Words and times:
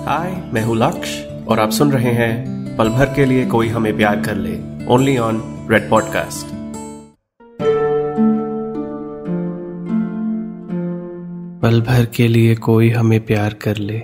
हाय 0.00 0.50
मैं 0.54 0.62
हूँ 0.62 0.76
लक्ष्य 0.76 1.44
और 1.48 1.60
आप 1.60 1.70
सुन 1.70 1.92
रहे 1.92 2.10
हैं 2.10 2.60
पल 2.76 2.88
भर 2.88 3.14
के 3.14 3.24
लिए 3.24 3.46
कोई 3.46 3.68
हमें 3.68 3.96
प्यार 3.96 4.22
कर 4.22 4.34
ले 4.34 4.86
ओनली 4.86 5.18
ऑन 5.18 5.66
रेड 5.70 5.90
पॉडकास्ट 5.90 6.46
पल 11.62 11.80
भर 11.80 12.06
के 12.06 12.28
लिए 12.28 12.54
कोई 12.54 12.90
हमें 12.90 13.26
प्यार 13.26 13.54
कर 13.54 13.76
ले। 13.76 13.96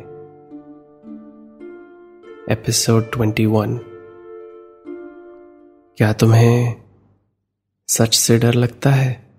एपिसोड 2.53 3.13
ट्वेंटी 3.13 3.47
वन 3.47 3.81
क्या 5.97 6.13
तुम्हें 6.13 6.75
सच 7.89 8.15
से 8.15 8.39
डर 8.39 8.55
लगता 8.55 8.91
है? 8.91 9.31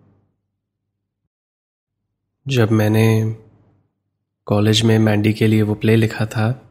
जब 2.47 2.71
मैंने 2.71 3.35
कॉलेज 4.47 4.81
में 4.81 4.99
मैंडी 4.99 5.33
के 5.33 5.47
लिए 5.47 5.61
वो 5.61 5.75
प्ले 5.75 5.95
लिखा 5.95 6.25
था। 6.25 6.69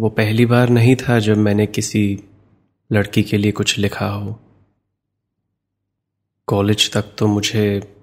वो 0.00 0.08
पहली 0.08 0.46
बार 0.46 0.68
नहीं 0.68 0.96
था 0.96 1.18
जब 1.18 1.36
मैंने 1.36 1.66
किसी 1.66 2.24
लड़की 2.92 3.22
के 3.22 3.36
लिए 3.36 3.52
कुछ 3.52 3.78
लिखा 3.78 4.08
हो। 4.08 4.40
कॉलेज 6.46 6.92
तक 6.92 7.02
तो 7.18 7.26
मुझे 7.26 7.94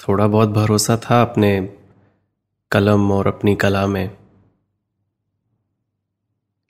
थोड़ा 0.00 0.26
बहुत 0.26 0.48
भरोसा 0.48 0.96
था 0.96 1.22
अपने 1.22 1.76
कलम 2.72 3.12
और 3.12 3.26
अपनी 3.26 3.56
कला 3.56 3.86
में। 3.86 4.16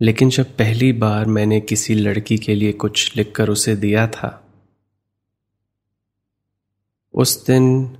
लेकिन 0.01 0.31
जब 0.31 0.57
पहली 0.57 0.93
बार 0.93 1.27
मैंने 1.27 1.61
किसी 1.61 1.95
लड़की 1.95 2.39
के 2.39 2.55
लिए 2.55 2.73
कुछ 2.73 3.17
लिखकर 3.17 3.49
उसे 3.49 3.77
दिया 3.77 4.07
था, 4.07 4.49
उस 7.15 7.47
दिन 7.47 7.99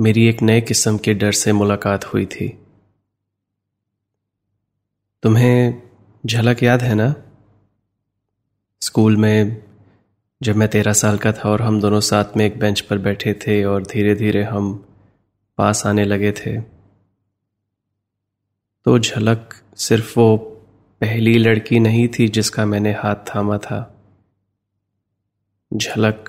मेरी 0.00 0.28
एक 0.28 0.42
नए 0.42 0.60
किस्म 0.60 0.98
के 0.98 1.14
डर 1.14 1.32
से 1.32 1.52
मुलाकात 1.52 2.04
हुई 2.04 2.26
थी। 2.26 2.58
तुम्हें 5.22 5.82
झलक 6.26 6.62
याद 6.62 6.82
है 6.82 6.94
ना? 6.94 7.14
स्कूल 8.80 9.16
में 9.16 9.64
जब 10.42 10.56
मैं 10.56 10.68
तेरह 10.68 10.92
साल 10.92 11.18
का 11.18 11.32
था 11.32 11.50
और 11.50 11.62
हम 11.62 11.80
दोनों 11.80 12.00
साथ 12.00 12.24
में 12.36 12.46
एक 12.46 12.58
बेंच 12.58 12.80
पर 12.80 12.98
बैठे 12.98 13.34
थे 13.34 13.64
और 13.64 13.82
धीरे 13.82 14.14
धीरे 14.14 14.44
हम 14.44 14.86
पास 15.58 15.86
आने 15.86 16.04
लगे 16.04 16.32
थे 16.32 16.60
तो 18.84 18.98
झलक 18.98 19.54
सिर्फ़ 19.76 20.20
वो 20.20 20.36
पहली 21.00 21.38
लड़की 21.38 21.80
नहीं 21.80 22.08
थी 22.08 22.28
जिसका 22.28 22.66
मैंने 22.66 22.92
हाथ 22.92 23.14
थामा 23.14 23.58
था। 23.58 24.02
झलक 25.74 26.28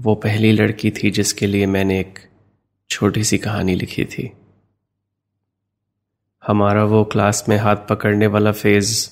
वो 0.00 0.14
पहली 0.14 0.52
लड़की 0.52 0.90
थी 0.90 1.10
जिसके 1.10 1.46
लिए 1.46 1.66
मैंने 1.66 2.00
एक 2.00 2.33
छोटी 2.90 3.24
सी 3.24 3.38
कहानी 3.38 3.74
लिखी 3.74 4.04
थी। 4.04 4.32
हमारा 6.46 6.84
वो 6.84 7.04
क्लास 7.04 7.44
में 7.48 7.56
हाथ 7.56 7.76
पकड़ने 7.76 8.26
वाला 8.26 8.52
फ़ेज़ 8.52 9.08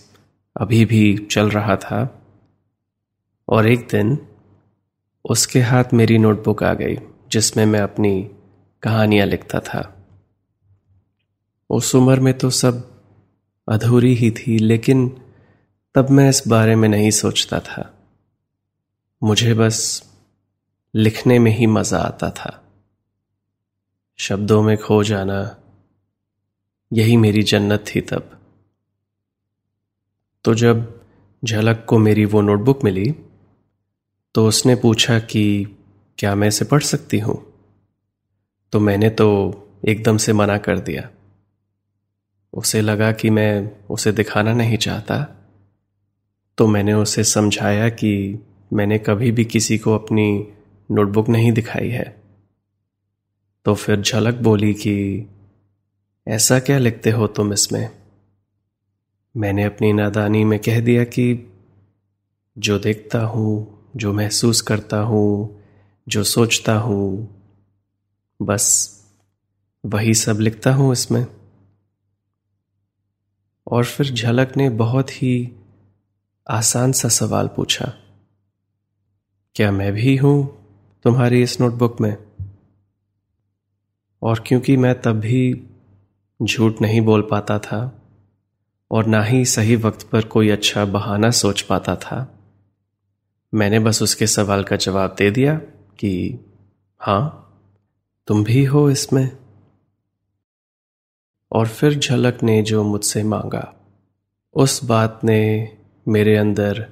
अभी 0.57 0.85
भी 0.85 1.19
चल 1.31 1.51
रहा 1.51 1.77
था। 1.77 2.23
और 3.49 3.69
एक 3.69 3.89
दिन 3.91 4.27
उसके 5.31 5.61
हाथ 5.61 5.85
मेरी 5.93 6.19
नोटबुक 6.19 6.63
आ 6.63 6.75
गई, 6.75 6.97
जिसमें 7.29 7.67
मैं 7.67 7.81
अपनी 7.81 8.31
कहानियाँ 8.83 9.27
लिखता 9.27 9.61
था। 9.61 10.07
उस 11.71 11.95
उम्र 11.95 12.21
में 12.21 12.39
तो 12.39 12.51
सब 12.51 13.01
अधूरी 13.69 14.15
ही 14.15 14.31
थी, 14.31 14.59
लेकिन 14.59 15.23
तब 15.95 16.11
मैं 16.11 16.29
इस 16.29 16.43
बारे 16.49 16.77
में 16.77 16.89
नहीं 16.89 17.11
सोचता 17.11 17.61
था। 17.61 17.95
मुझे 19.23 19.55
बस 19.55 20.11
लिखने 20.95 21.39
में 21.39 21.51
ही 21.51 21.67
मज़ा 21.67 21.99
आता 21.99 22.31
था। 22.31 22.62
शब्दों 24.19 24.63
में 24.63 24.77
खो 24.77 25.05
जाना, 25.05 25.57
यही 26.93 27.17
मेरी 27.17 27.43
जन्नत 27.43 27.85
थी 27.95 28.01
तब। 28.01 28.41
तो 30.45 30.55
जब 30.55 31.01
झलक 31.45 31.87
को 31.89 31.99
मेरी 31.99 32.25
वो 32.25 32.41
नोटबुक 32.41 32.85
मिली 32.85 33.15
तो 34.35 34.49
उसने 34.49 34.75
पूछा 34.75 35.19
कि, 35.19 35.67
क्या 36.19 36.35
मैं 36.35 36.49
इसे 36.49 36.65
पढ़ 36.65 36.83
सकती 36.83 37.19
हूँ? 37.19 37.53
तो 38.73 38.81
मैंने 38.81 39.11
तो 39.11 39.29
एकदम 39.89 40.17
से 40.17 40.33
मना 40.33 40.59
कर 40.59 40.79
दिया। 40.79 41.11
उसे 42.53 42.81
लगा 42.81 43.13
कि 43.13 43.31
मैं 43.31 43.71
उसे 43.91 44.13
दिखाना 44.13 44.53
नहीं 44.53 44.77
चाहता। 44.77 45.47
तो 46.59 46.67
मैंने 46.67 46.93
उसे 46.93 47.25
समझाया 47.25 47.89
कि 47.89 48.39
मैंने 48.73 48.99
कभी 48.99 49.33
भी 49.33 49.45
किसी 49.45 49.79
को 49.79 49.95
अपनी 49.95 50.49
नोटबुक 50.91 51.29
नहीं 51.29 51.53
दिखाई 51.53 51.89
है। 51.89 52.22
तो 53.67 53.75
फिर 53.75 54.01
झलक 54.01 54.35
बोली 54.35 54.75
कि, 54.75 55.27
ऐसा 56.29 56.59
क्या 56.59 56.79
लिखते 56.79 57.11
हो 57.11 57.27
तुम 57.27 57.53
इसमें? 57.53 57.91
मैंने 59.37 59.65
अपनी 59.65 59.93
नादानी 59.93 60.45
में 60.45 60.59
कह 60.59 60.81
दिया 60.81 61.05
कि, 61.05 61.53
जो 62.59 62.79
देखता 62.79 63.23
हूँ, 63.23 63.79
जो 63.97 64.13
महसूस 64.13 64.61
करता 64.61 65.01
हूँ, 65.01 65.63
जो 66.09 66.25
सोचता 66.25 66.75
हूँ, 66.75 67.29
बस 68.43 68.67
वही 69.85 70.15
सब 70.15 70.39
लिखता 70.41 70.75
हूँ 70.75 70.93
इसमें। 70.93 71.27
और 73.67 73.85
फिर 73.85 74.07
झलक 74.07 74.57
ने 74.57 74.71
बहुत 74.71 75.11
ही 75.11 75.53
आसान 76.51 76.93
सा 76.93 77.09
सवाल 77.09 77.49
पूछा, 77.49 77.95
क्या 79.55 79.73
मैं 79.73 79.93
भी 79.93 80.17
हूँ 80.17 80.65
तुम्हारी 81.05 81.43
इस 81.43 81.61
नोटबुक 81.61 82.01
में? 82.01 82.17
और 84.23 84.45
क्योंकि 84.47 84.77
मैं 84.77 85.01
तब 85.01 85.21
भी 85.21 85.67
झूठ 86.43 86.81
नहीं 86.81 87.01
बोल 87.01 87.23
पाता 87.23 87.59
था 87.59 87.81
और 88.91 89.07
ना 89.07 89.23
ही 89.23 89.45
सही 89.45 89.77
वक्त 89.77 90.09
पर 90.09 90.25
कोई 90.25 90.49
अच्छा 90.49 90.85
बहाना 90.85 91.31
सोच 91.31 91.63
पाता 91.63 91.97
था, 91.97 92.39
मैंने 93.55 93.79
बस 93.79 94.03
उसके 94.03 94.27
सवाल 94.27 94.65
का 94.65 94.77
जवाब 94.77 95.15
दे 95.19 95.31
दिया 95.31 95.55
कि 95.99 96.39
हाँ 97.01 97.39
तुम 98.27 98.45
भी 98.45 98.65
हो 98.65 98.91
इसमें? 98.91 99.37
और 101.53 101.69
फिर 101.69 101.99
झलक 101.99 102.43
ने 102.43 102.63
जो 102.63 102.85
मुझसे 102.85 103.23
मांगा, 103.23 103.75
उस 104.55 104.85
बात 104.85 105.21
ने 105.25 105.77
मेरे 106.09 106.37
अंदर 106.37 106.87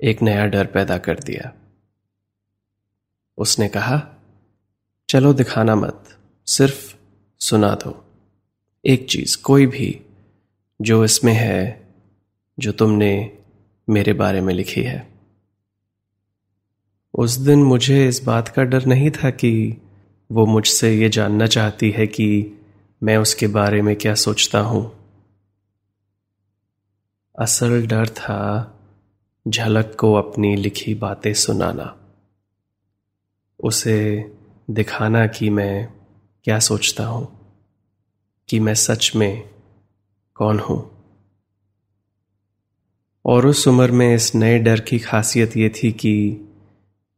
एक 0.00 0.22
नया 0.22 0.46
डर 0.46 0.66
पैदा 0.66 0.98
कर 0.98 1.18
दिया। 1.18 1.52
उसने 3.38 3.68
कहा, 3.68 4.00
चलो 5.08 5.32
दिखाना 5.32 5.74
मत। 5.74 6.04
सिर्फ़ 6.48 6.94
सुना 7.40 7.74
दो। 7.74 7.92
एक 8.84 9.06
चीज़ 9.10 9.36
कोई 9.42 9.66
भी 9.66 10.00
जो 10.80 11.04
इसमें 11.04 11.32
है, 11.32 11.86
जो 12.58 12.72
तुमने 12.72 13.38
मेरे 13.88 14.12
बारे 14.12 14.40
में 14.40 14.52
लिखी 14.54 14.82
है। 14.82 15.06
उस 17.14 17.36
दिन 17.36 17.62
मुझे 17.62 18.06
इस 18.08 18.22
बात 18.24 18.48
का 18.48 18.62
डर 18.62 18.86
नहीं 18.86 19.10
था 19.10 19.30
कि 19.30 19.52
वो 20.30 20.46
मुझसे 20.46 20.94
ये 20.94 21.08
जानना 21.08 21.46
चाहती 21.46 21.90
है 21.90 22.06
कि 22.06 22.28
मैं 23.02 23.16
उसके 23.16 23.46
बारे 23.46 23.82
में 23.82 23.94
क्या 23.96 24.14
सोचता 24.14 24.60
हूँ। 24.60 24.84
असल 27.38 27.86
डर 27.86 28.08
था 28.08 28.38
झलक 29.46 29.96
को 30.00 30.12
अपनी 30.14 30.54
लिखी 30.56 30.94
बातें 30.94 31.32
सुनाना, 31.34 31.96
उसे 33.60 33.98
दिखाना 34.70 35.26
कि 35.26 35.50
मैं 35.50 36.01
क्या 36.44 36.58
सोचता 36.58 37.06
हूँ 37.06 37.54
कि 38.48 38.60
मैं 38.60 38.74
सच 38.74 39.12
में 39.16 39.50
कौन 40.34 40.58
हूँ? 40.58 41.04
और 43.24 43.46
उस 43.46 43.68
उम्र 43.68 43.90
में 43.90 44.14
इस 44.14 44.34
नए 44.34 44.58
डर 44.58 44.80
की 44.80 44.98
खासियत 44.98 45.56
यह 45.56 45.68
थी 45.68 45.92
कि 45.92 46.44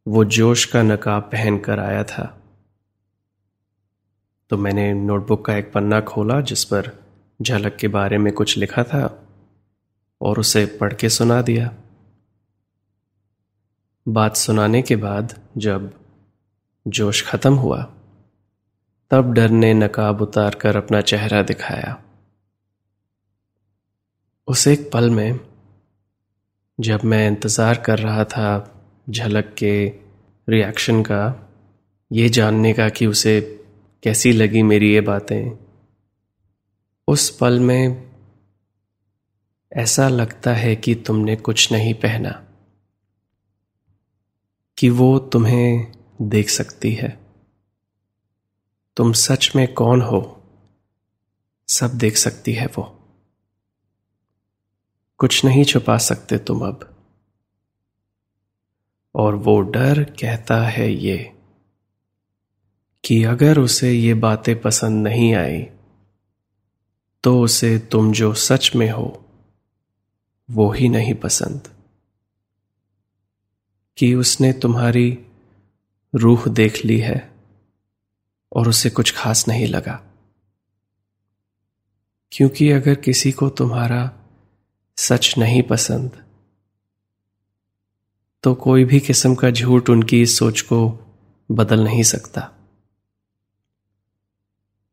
वो 0.08 0.24
जोश 0.24 0.64
का 0.64 0.82
नकाब 0.82 1.22
पहन 1.22 1.58
कर 1.58 1.80
आया 1.80 2.04
था। 2.04 2.42
तो 4.50 4.56
मैंने 4.56 4.94
नोटबुक 4.94 5.44
का 5.44 5.56
एक 5.56 5.72
पन्ना 5.72 6.00
खोला 6.00 6.40
जिस 6.40 6.64
पर 6.64 7.04
झलक 7.42 7.76
के 7.76 7.88
बारे 7.88 8.18
में 8.18 8.32
कुछ 8.32 8.58
लिखा 8.58 8.82
था 8.84 9.28
और 10.20 10.38
उसे 10.38 10.66
पढ़ 10.66 10.94
के 10.94 11.08
सुना 11.08 11.42
दिया। 11.42 11.74
बात 14.08 14.36
सुनाने 14.36 14.82
के 14.82 14.96
बाद 14.96 15.40
जब 15.56 16.00
जोश 16.88 17.28
खत्म 17.28 17.54
हुआ 17.54 17.94
तब 19.10 19.32
डर 19.32 19.50
ने 19.50 19.72
नकाब 19.74 20.20
उतार 20.22 20.54
कर 20.54 20.76
अपना 20.76 21.00
चेहरा 21.00 21.42
दिखाया। 21.42 21.96
उस 24.48 24.66
एक 24.68 24.90
पल 24.92 25.10
में, 25.10 25.40
जब 26.78 27.04
मैं 27.04 27.26
इंतज़ार 27.28 27.78
कर 27.78 27.98
रहा 27.98 28.24
था 28.24 28.48
झलक 29.10 29.54
के 29.58 29.86
रिएक्शन 30.48 31.02
का, 31.02 31.22
ये 32.10 32.28
जानने 32.28 32.72
का 32.72 32.88
कि 32.88 33.06
उसे 33.06 33.40
कैसी 34.02 34.32
लगी 34.32 34.62
मेरी 34.62 34.92
ये 34.92 35.00
बातें, 35.00 35.58
उस 37.08 37.30
पल 37.30 37.60
में 37.60 38.10
ऐसा 39.72 40.08
लगता 40.08 40.52
है 40.52 40.74
कि 40.76 40.94
तुमने 40.94 41.36
कुछ 41.36 41.70
नहीं 41.72 41.94
पहना, 41.94 42.30
कि 44.78 44.88
वो 44.90 45.18
तुम्हें 45.18 45.92
देख 46.22 46.48
सकती 46.50 46.92
है। 46.92 47.23
तुम 48.96 49.12
सच 49.12 49.52
में 49.56 49.74
कौन 49.74 50.02
हो? 50.02 50.42
सब 51.68 51.98
देख 51.98 52.16
सकती 52.16 52.52
है 52.52 52.66
वो। 52.66 53.00
कुछ 55.18 55.44
नहीं 55.44 55.64
छुपा 55.64 55.98
सकते 55.98 56.38
तुम 56.38 56.68
अब। 56.68 57.04
और 59.14 59.34
वो 59.34 59.60
डर 59.60 60.04
कहता 60.04 60.66
है 60.66 60.92
ये, 60.92 61.32
कि 63.04 63.24
अगर 63.24 63.58
उसे 63.58 63.92
ये 63.92 64.14
बातें 64.14 64.60
पसंद 64.60 65.08
नहीं 65.08 65.34
आई 65.34 65.66
तो 67.24 67.40
उसे 67.40 67.78
तुम 67.78 68.12
जो 68.12 68.34
सच 68.34 68.76
में 68.76 68.90
हो, 68.90 69.24
वो 70.50 70.72
ही 70.72 70.88
नहीं 70.88 71.14
पसंद। 71.14 71.74
कि 73.96 74.14
उसने 74.14 74.52
तुम्हारी 74.52 75.26
रूह 76.14 76.46
देख 76.48 76.84
ली 76.84 76.98
है। 76.98 77.33
और 78.54 78.68
उसे 78.68 78.90
कुछ 78.90 79.14
खास 79.16 79.48
नहीं 79.48 79.66
लगा। 79.66 80.02
क्योंकि 82.32 82.70
अगर 82.70 82.94
किसी 82.94 83.32
को 83.32 83.48
तुम्हारा 83.48 84.12
सच 84.96 85.34
नहीं 85.38 85.62
पसंद 85.62 86.10
तो 88.44 88.54
कोई 88.54 88.84
भी 88.84 89.00
किस्म 89.00 89.34
का 89.34 89.50
झूठ 89.50 89.90
उनकी 89.90 90.22
इस 90.22 90.38
सोच 90.38 90.60
को 90.60 90.78
बदल 91.50 91.84
नहीं 91.84 92.02
सकता। 92.02 92.50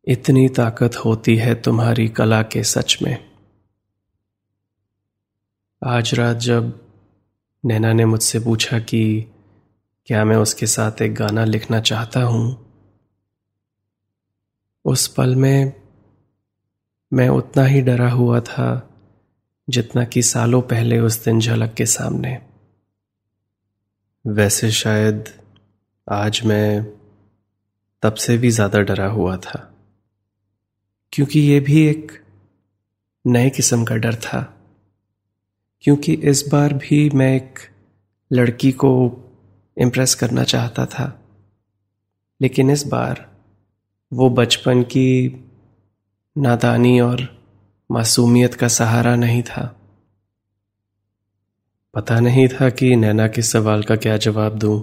इतनी 0.07 0.49
ताकत 0.49 0.95
होती 0.95 1.35
है 1.37 1.55
तुम्हारी 1.55 2.07
कला 2.09 2.41
के 2.43 2.63
सच 2.63 2.97
में। 3.01 3.31
आज 5.83 6.13
रात 6.13 6.37
जब 6.37 6.87
नैना 7.65 7.93
ने 7.93 8.05
मुझसे 8.05 8.39
पूछा 8.39 8.79
कि 8.79 9.25
क्या 10.05 10.25
मैं 10.25 10.37
उसके 10.37 10.67
साथ 10.67 11.01
एक 11.01 11.13
गाना 11.15 11.45
लिखना 11.45 11.79
चाहता 11.81 12.23
हूँ 12.23 12.70
उस 14.85 15.07
पल 15.07 15.35
में 15.35 15.73
मैं 17.13 17.27
उतना 17.29 17.65
ही 17.65 17.81
डरा 17.81 18.09
हुआ 18.11 18.39
था 18.39 18.69
जितना 19.67 20.03
कि 20.05 20.21
सालों 20.21 20.61
पहले 20.61 20.99
उस 20.99 21.23
दिन 21.25 21.39
झलक 21.39 21.73
के 21.73 21.85
सामने। 21.85 22.37
वैसे 24.25 24.71
शायद 24.71 25.29
आज 26.07 26.41
मैं 26.45 26.83
तब 28.03 28.13
से 28.13 28.37
भी 28.37 28.49
ज़्यादा 28.49 28.79
डरा 28.79 29.07
हुआ 29.07 29.37
था, 29.37 29.59
क्योंकि 31.13 31.39
ये 31.39 31.59
भी 31.59 31.85
एक 31.87 32.11
नए 33.25 33.49
किस्म 33.49 33.85
का 33.85 33.95
डर 33.95 34.15
था। 34.15 34.41
क्योंकि 35.79 36.13
इस 36.13 36.43
बार 36.51 36.73
भी 36.73 37.09
मैं 37.09 37.35
एक 37.35 37.59
लड़की 38.31 38.71
को 38.71 38.91
इम्प्रेस 39.77 40.15
करना 40.15 40.43
चाहता 40.43 40.85
था, 40.85 41.21
लेकिन 42.41 42.69
इस 42.69 42.87
बार 42.87 43.30
वो 44.13 44.29
बचपन 44.29 44.83
की 44.83 45.39
नादानी 46.37 46.99
और 46.99 47.47
मासूमियत 47.91 48.53
का 48.53 48.67
सहारा 48.67 49.15
नहीं 49.15 49.43
था। 49.43 49.81
पता 51.93 52.19
नहीं 52.19 52.47
था 52.47 52.69
कि 52.69 52.95
नैना 52.95 53.27
के 53.27 53.41
सवाल 53.41 53.83
का 53.83 53.95
क्या 53.95 54.17
जवाब 54.17 54.57
दूँ। 54.57 54.81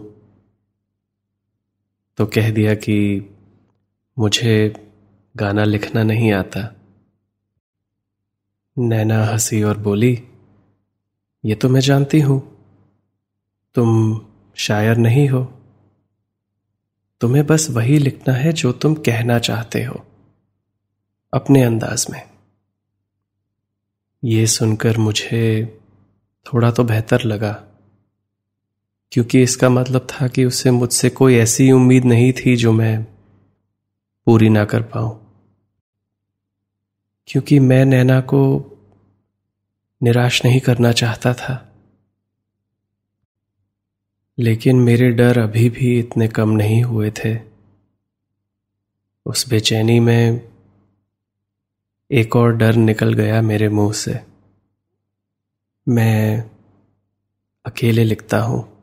तो 2.16 2.26
कह 2.26 2.50
दिया 2.50 2.74
कि 2.74 3.28
मुझे 4.18 4.74
गाना 5.36 5.64
लिखना 5.64 6.02
नहीं 6.02 6.32
आता। 6.32 6.74
नैना 8.78 9.24
हँसी 9.24 9.62
और 9.62 9.78
बोली, 9.78 10.22
ये 11.44 11.54
तो 11.54 11.68
मैं 11.68 11.80
जानती 11.80 12.20
हूँ। 12.20 12.66
तुम 13.74 14.20
शायर 14.54 14.96
नहीं 14.96 15.28
हो। 15.28 15.57
तुम्हें 17.20 17.46
बस 17.46 17.70
वही 17.70 17.98
लिखना 17.98 18.34
है 18.34 18.52
जो 18.52 18.72
तुम 18.72 18.94
कहना 18.94 19.38
चाहते 19.38 19.84
हो। 19.84 20.04
अपने 21.32 21.62
अंदाज 21.62 22.06
में। 22.10 22.22
ये 24.24 24.46
सुनकर 24.46 24.98
मुझे 24.98 25.78
थोड़ा 26.46 26.70
तो 26.70 26.84
बेहतर 26.84 27.22
लगा, 27.22 27.52
क्योंकि 29.12 29.42
इसका 29.42 29.68
मतलब 29.68 30.06
था 30.10 30.28
कि 30.28 30.44
उसे 30.44 30.70
मुझसे 30.70 31.10
कोई 31.10 31.36
ऐसी 31.36 31.72
उम्मीद 31.72 32.04
नहीं 32.04 32.32
थी 32.32 32.56
जो 32.56 32.72
मैं 32.72 33.04
पूरी 34.26 34.48
ना 34.48 34.64
कर 34.64 34.82
पाऊँ। 34.82 35.28
क्योंकि 37.28 37.58
मैं 37.58 37.84
नैना 37.84 38.20
को 38.20 38.40
निराश 40.02 40.44
नहीं 40.44 40.60
करना 40.60 40.92
चाहता 40.92 41.34
था। 41.34 41.67
लेकिन 44.38 44.76
मेरे 44.76 45.10
डर 45.10 45.38
अभी 45.38 45.70
भी 45.70 45.98
इतने 45.98 46.28
कम 46.28 46.48
नहीं 46.48 46.82
हुए 46.82 47.10
थे। 47.10 47.38
उस 49.26 49.48
बेचैनी 49.48 50.00
में 50.00 50.48
एक 52.10 52.36
और 52.36 52.56
डर 52.56 52.74
निकल 52.74 53.12
गया 53.12 53.42
मेरे 53.42 53.68
मुँह 53.68 53.92
से। 53.92 54.20
मैं 55.88 56.50
अकेले 57.64 58.04
लिखता 58.04 58.40
हूँ। 58.40 58.78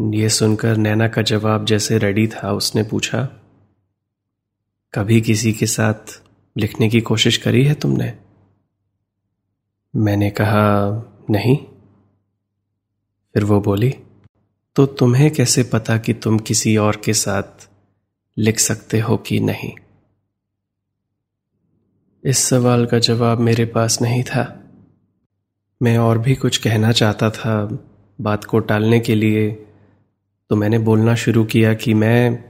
यह 0.00 0.28
सुनकर 0.28 0.76
नैना 0.76 1.08
का 1.08 1.22
जवाब 1.22 1.64
जैसे 1.64 1.98
रेडी 1.98 2.26
था, 2.26 2.52
उसने 2.52 2.82
पूछा, 2.82 3.22
कभी 4.94 5.20
किसी 5.20 5.52
के 5.52 5.66
साथ 5.66 6.22
लिखने 6.56 6.88
की 6.88 7.00
कोशिश 7.00 7.36
करी 7.36 7.64
है 7.64 7.74
तुमने? 7.74 8.18
मैंने 9.96 10.30
कहा, 10.30 10.90
नहीं। 11.30 11.75
फिर 13.36 13.44
वो 13.44 13.60
बोली 13.60 13.90
तो 14.76 14.86
तुम्हें 14.86 15.30
कैसे 15.30 15.62
पता 15.62 15.98
कि 15.98 16.14
तुम 16.14 16.38
किसी 16.38 16.76
और 16.76 16.96
के 16.96 17.14
साथ 17.14 17.68
लिख 18.38 18.58
सकते 18.58 19.00
हो 19.00 19.16
कि 19.16 19.40
नहीं? 19.40 19.72
इस 22.24 22.38
सवाल 22.38 22.86
का 22.86 22.98
जवाब 22.98 23.38
मेरे 23.38 23.64
पास 23.64 24.02
नहीं 24.02 24.22
था। 24.22 24.70
मैं 25.82 25.98
और 25.98 26.18
भी 26.18 26.34
कुछ 26.34 26.56
कहना 26.56 26.92
चाहता 26.92 27.30
था 27.30 27.78
बात 28.20 28.44
को 28.44 28.58
टालने 28.58 29.00
के 29.00 29.14
लिए 29.14 29.50
तो 30.50 30.56
मैंने 30.56 30.78
बोलना 30.78 31.14
शुरू 31.14 31.44
किया 31.44 31.74
कि 31.74 31.94
मैं 31.94 32.44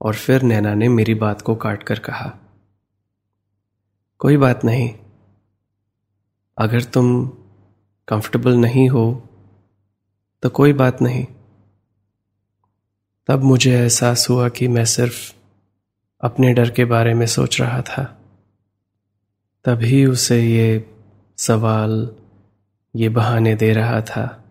और 0.00 0.14
फिर 0.14 0.42
नैना 0.42 0.74
ने 0.74 0.88
मेरी 0.88 1.14
बात 1.14 1.42
को 1.42 1.54
काट 1.54 1.82
कर 1.82 1.98
कहा, 1.98 2.38
कोई 4.18 4.36
बात 4.36 4.64
नहीं, 4.64 4.94
अगर 6.58 6.82
तुम 6.82 7.32
कंफर्टेबल 8.10 8.56
नहीं 8.56 8.88
हो 8.88 9.28
तो 10.42 10.50
कोई 10.50 10.72
बात 10.72 11.02
नहीं। 11.02 11.26
तब 13.28 13.42
मुझे 13.42 13.72
एहसास 13.72 14.28
हुआ 14.30 14.48
कि 14.48 14.68
मैं 14.68 14.84
सिर्फ़ 14.84 15.32
अपने 16.20 16.52
डर 16.54 16.70
के 16.70 16.84
बारे 16.84 17.14
में 17.14 17.26
सोच 17.26 17.60
रहा 17.60 17.82
था। 17.82 18.04
तभी 19.64 20.06
उसे 20.06 20.40
ये 20.42 20.90
सवाल, 21.38 22.16
ये 22.96 23.08
बहाने 23.08 23.54
दे 23.54 23.72
रहा 23.72 24.00
था। 24.02 24.44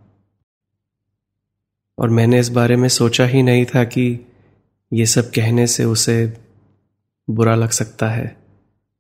और 1.98 2.10
मैंने 2.10 2.40
इस 2.40 2.50
बारे 2.50 2.76
में 2.76 2.90
सोचा 2.90 3.26
ही 3.26 3.44
नहीं 3.44 3.66
था 3.66 3.84
कि 3.84 4.28
ये 4.94 5.06
सब 5.06 5.32
कहने 5.32 5.68
से 5.68 5.86
उसे 5.86 6.38
बुरा 7.30 7.56
लग 7.56 7.70
सकता 7.70 8.10
है, 8.10 8.38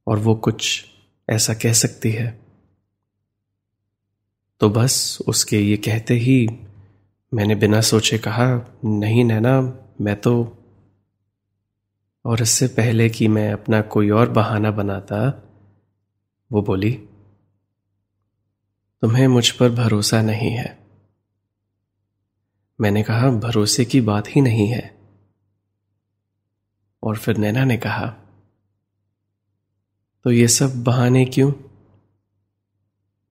और 0.07 0.17
वो 0.17 0.35
कुछ 0.35 0.85
ऐसा 1.29 1.53
कह 1.53 1.73
सकती 1.73 2.11
है। 2.11 2.48
तो 4.59 4.69
बस 4.69 5.17
उसके 5.27 5.59
ये 5.59 5.77
कहते 5.77 6.13
ही 6.13 6.47
मैंने 7.33 7.55
बिना 7.55 7.81
सोचे 7.81 8.17
कहा, 8.17 8.45
नहीं 8.85 9.23
नैना, 9.25 9.61
मैं 10.01 10.21
तो 10.21 10.57
और 12.25 12.41
इससे 12.41 12.67
पहले 12.67 13.09
कि 13.09 13.27
मैं 13.27 13.53
अपना 13.53 13.81
कोई 13.81 14.09
और 14.09 14.29
बहाना 14.29 14.71
बनाता, 14.71 15.43
वो 16.51 16.61
बोली, 16.61 16.91
तुम्हें 19.01 19.27
मुझ 19.27 19.49
पर 19.51 19.69
भरोसा 19.69 20.21
नहीं 20.21 20.51
है। 20.51 20.79
मैंने 22.81 23.03
कहा, 23.03 23.29
भरोसे 23.29 23.85
की 23.85 24.01
बात 24.01 24.27
ही 24.27 24.41
नहीं 24.41 24.67
है। 24.67 24.99
और 27.03 27.17
फिर 27.17 27.37
नैना 27.37 27.63
ने 27.63 27.77
कहा 27.77 28.05
तो 30.23 30.31
ये 30.31 30.47
सब 30.47 30.83
बहाने 30.83 31.25
क्यों? 31.25 31.51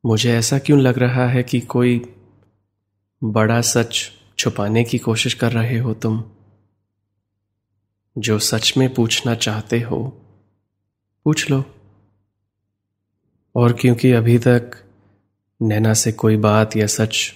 मुझे 0.09 0.39
ऐसा 0.39 0.59
क्यों 0.59 0.81
लग 0.81 0.99
रहा 0.99 1.29
है 1.29 1.43
कि 1.43 1.61
कोई 1.61 2.15
बड़ा 3.25 3.61
सच 3.61 4.11
छुपाने 4.39 4.85
की 4.85 4.99
कोशिश 4.99 5.35
कर 5.35 5.53
रहे 5.53 5.79
हो 5.79 5.95
तुम? 5.95 6.25
जो 8.19 8.39
सच 8.39 8.75
में 8.77 8.95
पूछना 8.95 9.35
चाहते 9.35 9.81
हो, 9.81 10.09
पूछ 11.25 11.51
लो। 11.51 11.65
और 13.57 13.73
क्योंकि 13.73 14.13
अभी 14.13 14.39
तक 14.39 14.85
नैना 15.63 15.95
से 15.95 16.13
कोई 16.13 16.37
बात 16.37 16.77
या 16.77 16.87
सच 16.87 17.35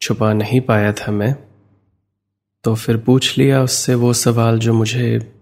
छुपा 0.00 0.32
नहीं 0.32 0.60
पाया 0.60 0.92
था 0.92 1.12
मैं 1.12 1.36
तो 2.64 2.74
फिर 2.74 2.96
पूछ 2.96 3.38
लिया 3.38 3.62
उससे 3.62 3.94
वो 3.94 4.12
सवाल 4.12 4.58
जो 4.58 4.74
मुझे 4.74 5.32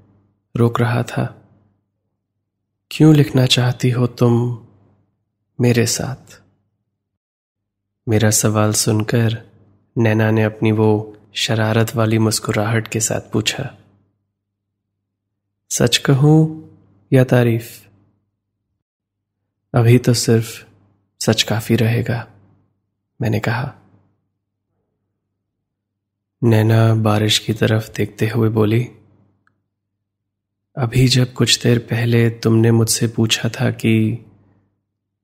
रोक 0.57 0.81
रहा 0.81 1.03
था। 1.03 1.49
क्यों 2.91 3.15
लिखना 3.15 3.47
चाहती 3.47 3.91
हो 3.91 4.07
तुम 4.07 4.67
मेरे 5.61 5.87
साथ? 5.87 6.40
मेरा 8.07 8.31
सवाल 8.31 8.73
सुनकर 8.73 9.37
नैना 9.97 10.31
ने 10.31 10.43
अपनी 10.43 10.71
वो 10.73 11.17
शरारत 11.35 11.95
वाली 11.97 12.19
मुस्कुराहट 12.19 12.89
के 12.89 13.01
साथ 13.01 13.31
पूछा, 13.33 13.65
सच 15.71 15.97
कहूँ 15.97 16.39
या 17.13 17.25
तारीफ़? 17.25 17.69
अभी 19.75 19.99
तो 19.99 20.15
सिर्फ़ 20.15 20.51
सच 21.21 21.43
काफ़ी 21.43 21.77
रहेगा, 21.77 22.27
मैंने 23.21 23.41
कहा। 23.41 23.73
नैना 26.43 26.95
बारिश 26.95 27.39
की 27.39 27.53
तरफ़ 27.53 27.93
देखते 27.97 28.29
हुए 28.29 28.49
बोली, 28.51 28.83
अभी 30.77 31.09
जब 31.09 31.33
कुछ 31.33 31.63
देर 31.63 31.79
पहले 31.91 32.29
तुमने 32.31 32.71
मुझसे 32.73 33.09
पूछा 33.09 33.49
था 33.51 33.71
कि 33.71 33.97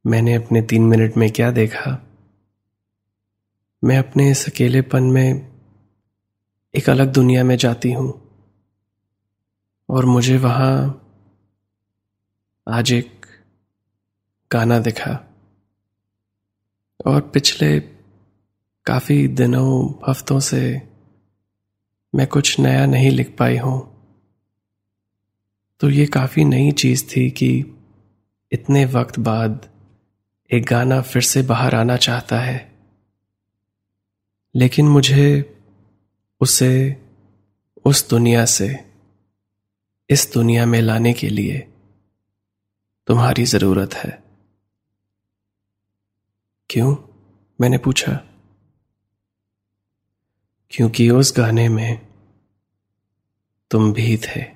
मैंने 0.04 0.34
अपने 0.34 0.62
तीन 0.62 0.82
मिनट 0.82 1.16
में 1.16 1.30
क्या 1.30 1.50
देखा 1.52 2.02
मैं 3.86 3.98
अपने 3.98 4.30
इस 4.30 4.48
अकेलेपन 4.48 5.02
में 5.02 5.52
एक 6.74 6.90
अलग 6.90 7.12
दुनिया 7.12 7.44
में 7.44 7.56
जाती 7.56 7.92
हूँ। 7.92 8.30
और 9.90 10.04
मुझे 10.04 10.38
वहाँ 10.38 11.02
आज 12.68 12.92
एक 12.92 13.26
गाना 14.52 14.78
दिखा। 14.78 15.34
और 17.06 17.20
पिछले 17.20 17.80
काफ़ी 18.86 19.28
दिनों, 19.28 19.94
हफ्तों 20.10 20.40
से 20.40 20.82
मैं 22.14 22.26
कुछ 22.26 22.60
नया 22.60 22.86
नहीं 22.86 23.10
लिख 23.10 23.36
पाई 23.38 23.56
हूँ। 23.56 24.06
तो 25.80 25.90
ये 25.90 26.06
काफ़ी 26.06 26.44
नई 26.44 26.72
चीज़ 26.72 27.16
थी 27.16 27.30
कि 27.30 27.64
इतने 28.52 28.84
वक्त 28.84 29.18
बाद 29.18 29.68
एक 30.52 30.64
गाना 30.64 31.00
फिर 31.00 31.22
से 31.22 31.42
बाहर 31.42 31.74
आना 31.74 31.96
चाहता 31.96 32.40
है। 32.40 32.75
लेकिन 34.56 34.88
मुझे 34.88 35.58
उसे 36.40 37.02
उस 37.84 38.08
दुनिया 38.08 38.44
से, 38.44 38.90
इस 40.10 40.30
दुनिया 40.34 40.66
में 40.66 40.80
लाने 40.80 41.12
के 41.12 41.28
लिए 41.28 41.58
तुम्हारी 43.06 43.44
ज़रूरत 43.44 43.94
है। 43.94 44.24
क्यों? 46.70 46.96
मैंने 47.60 47.78
पूछा। 47.78 48.12
क्योंकि 50.70 51.10
उस 51.10 51.34
गाने 51.36 51.68
में 51.68 52.08
तुम 53.70 53.92
भी 53.92 54.16
थे। 54.16 54.55